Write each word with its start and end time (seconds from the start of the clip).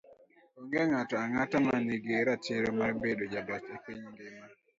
Onge 0.57 0.81
ng'ato 0.89 1.15
ang'ata 1.23 1.57
ma 1.65 1.75
nigi 1.85 2.13
ratiro 2.27 2.69
mar 2.79 2.91
bedo 3.01 3.23
jaloch 3.33 3.65
e 3.75 3.77
piny 3.83 4.03
ngima. 4.09 4.45